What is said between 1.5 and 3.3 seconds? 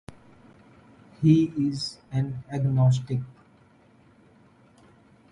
is an agnostic.